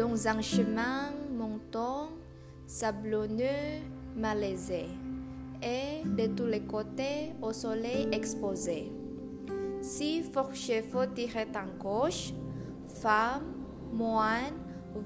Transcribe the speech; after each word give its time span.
dans 0.00 0.28
un 0.28 0.40
chemin 0.40 1.10
montant, 1.36 2.08
sablonneux, 2.66 3.82
malaisé, 4.16 4.86
et 5.62 6.02
de 6.06 6.26
tous 6.34 6.46
les 6.46 6.62
côtés 6.62 7.34
au 7.42 7.52
soleil 7.52 8.08
exposé. 8.10 8.90
Si 9.82 10.22
fort 10.22 10.54
chevaux 10.54 11.04
tiraient 11.14 11.52
en 11.54 11.78
gauche, 11.78 12.32
femme, 12.88 13.52
moine, 13.92 14.54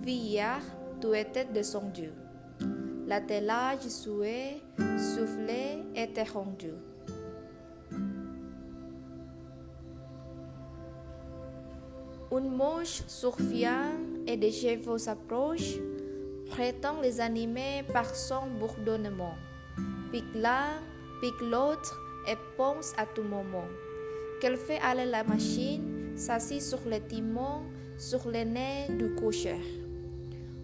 vieillard, 0.00 0.62
tout 1.00 1.12
était 1.12 1.46
descendu. 1.46 2.10
L'attelage 3.08 3.88
souhait, 3.88 4.62
soufflé, 4.96 5.82
était 5.96 6.22
rendu. 6.22 6.70
Une 12.36 12.50
mouche 12.50 13.04
survient 13.06 13.92
et 14.26 14.36
des 14.36 14.50
chevaux 14.50 14.98
s'approchent, 14.98 15.78
prêtant 16.50 17.00
les 17.00 17.20
animés 17.20 17.84
par 17.92 18.12
son 18.12 18.48
bourdonnement. 18.58 19.36
Pique 20.10 20.34
l'un, 20.34 20.82
pique 21.20 21.40
l'autre 21.40 21.96
et 22.28 22.34
pense 22.56 22.92
à 22.98 23.06
tout 23.06 23.22
moment. 23.22 23.68
Qu'elle 24.40 24.56
fait 24.56 24.80
aller 24.80 25.04
la 25.04 25.22
machine, 25.22 26.16
s'assit 26.16 26.60
sur 26.60 26.80
le 26.86 26.98
timon, 27.06 27.62
sur 27.98 28.26
le 28.26 28.42
nez 28.42 28.88
du 28.88 29.14
coucher. 29.14 29.60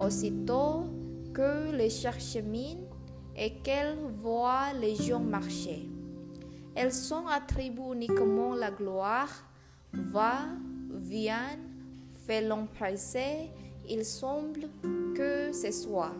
Aussitôt 0.00 0.86
que 1.32 1.70
les 1.76 1.90
chars 1.90 2.18
cheminent 2.18 2.88
et 3.36 3.54
qu'elle 3.62 3.96
voit 4.16 4.72
les 4.80 4.96
gens 4.96 5.20
marcher, 5.20 5.88
elles 6.74 6.92
sont 6.92 7.28
attribuées 7.28 7.92
uniquement 7.94 8.52
la 8.52 8.72
gloire, 8.72 9.44
va, 9.92 10.38
vient, 10.92 11.56
fait 12.26 12.42
l'empresser, 12.42 13.50
il 13.88 14.04
semble 14.04 14.68
que 15.14 15.52
ce 15.52 15.70
soit. 15.70 16.14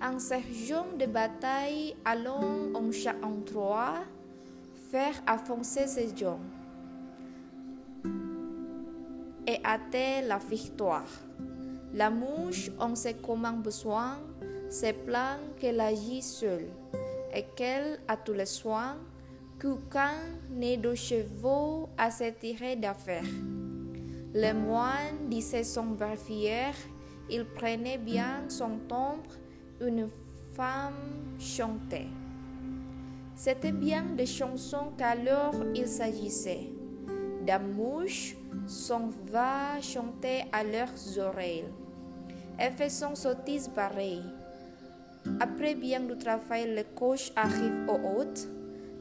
Un 0.00 0.18
sergent 0.18 0.86
de 0.98 1.06
bataille 1.06 1.96
allant 2.04 2.72
en 2.74 2.92
chaque 2.92 3.24
endroit 3.24 4.00
faire 4.90 5.14
avancer 5.26 5.86
ses 5.86 6.14
gens 6.14 6.40
et 9.46 9.58
hâter 9.64 10.22
la 10.26 10.38
victoire. 10.38 11.08
La 11.94 12.10
mouche, 12.10 12.70
en 12.78 12.94
sait 12.94 13.16
comment 13.22 13.52
besoin, 13.52 14.18
se 14.68 14.92
plaint 14.92 15.38
qu'elle 15.58 15.80
agit 15.80 16.20
seule 16.20 16.66
et 17.32 17.44
qu'elle 17.56 17.98
a 18.08 18.16
tous 18.16 18.32
les 18.32 18.46
soins, 18.46 18.96
qu'aucun 19.60 20.14
n'est 20.50 20.76
de 20.76 20.94
chevaux 20.94 21.88
à 21.96 22.10
se 22.10 22.30
tirer 22.38 22.76
d'affaire. 22.76 23.24
Le 24.38 24.52
moine 24.52 25.30
disait 25.30 25.64
son 25.64 25.96
brafière, 25.96 26.74
il 27.30 27.46
prenait 27.46 27.96
bien 27.96 28.44
son 28.48 28.80
timbre, 28.86 29.32
une 29.80 30.08
femme 30.52 31.38
chantait. 31.38 32.08
C'était 33.34 33.72
bien 33.72 34.04
des 34.14 34.26
chansons 34.26 34.92
qu'alors 34.98 35.54
il 35.74 35.88
s'agissait. 35.88 36.68
Des 37.46 37.58
mouches 37.58 38.36
s'en 38.66 39.08
va 39.32 39.80
chanter 39.80 40.44
à 40.52 40.62
leurs 40.64 41.18
oreilles 41.18 41.72
et 42.60 42.70
faisant 42.72 43.14
sottise 43.14 43.68
pareille. 43.68 44.22
Après 45.40 45.74
bien 45.74 46.00
du 46.00 46.18
travail, 46.18 46.74
le 46.74 46.82
coche 46.94 47.32
arrive 47.36 47.88
au 47.88 48.20
haut. 48.20 48.34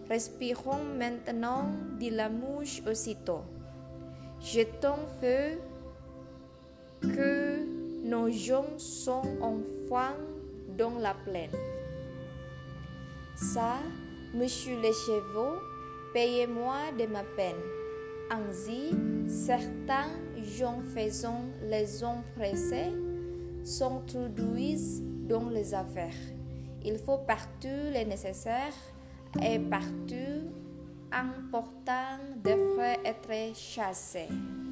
Respirons 0.08 0.86
maintenant, 0.98 1.66
dit 2.00 2.10
la 2.10 2.30
mouche 2.30 2.82
aussitôt. 2.90 3.42
Jetons 4.42 5.08
feu 5.20 5.60
que 7.02 7.66
nos 8.04 8.30
gens 8.30 8.78
sont 8.78 9.24
enfants 9.42 10.16
dans 10.78 10.98
la 11.00 11.14
plaine. 11.14 11.52
Ça, 13.36 13.76
monsieur 14.34 14.80
les 14.82 14.94
chevaux, 14.94 15.56
payez-moi 16.14 16.76
de 16.98 17.06
ma 17.06 17.24
peine. 17.36 17.56
Ainsi, 18.32 18.92
certains 19.28 20.10
gens 20.44 20.80
faisant 20.94 21.44
les 21.64 22.04
hommes 22.04 22.24
pressés 22.36 22.92
s'introduisent 23.64 25.02
dans 25.28 25.50
les 25.50 25.74
affaires. 25.74 26.14
Il 26.84 26.98
faut 26.98 27.18
partout 27.18 27.68
le 27.68 28.06
nécessaire 28.06 28.74
et 29.42 29.60
partout 29.60 30.52
ang 31.12 31.50
Portang 31.52 32.42
de 32.42 32.56
Frères 32.76 33.00
et 33.30 33.54
Chasse. 33.54 34.65